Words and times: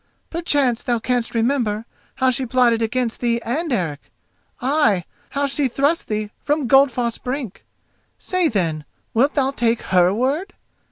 Perchance 0.31 0.81
thou 0.81 0.97
canst 0.97 1.35
remember 1.35 1.85
how 2.15 2.31
she 2.31 2.47
plotted 2.47 2.81
against 2.81 3.19
thee 3.19 3.39
and 3.45 3.71
Eric—ay, 3.71 5.03
how 5.29 5.45
she 5.45 5.67
thrust 5.67 6.07
thee 6.07 6.31
from 6.39 6.67
Goldfoss 6.67 7.19
brink. 7.19 7.63
Say, 8.17 8.47
then, 8.47 8.85
wilt 9.13 9.35
thou 9.35 9.51
take 9.51 9.83
her 9.93 10.11
word? 10.11 10.53